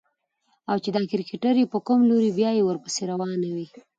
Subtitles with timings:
[0.69, 3.67] او چې دا کرکټر يې په کوم لوري بيايي ورپسې روانه وي.